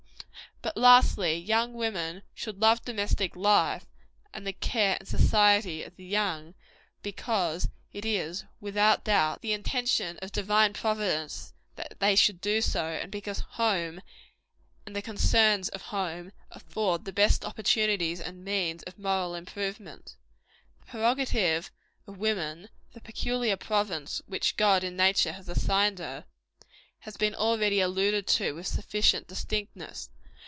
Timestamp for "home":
13.39-14.01, 15.81-16.31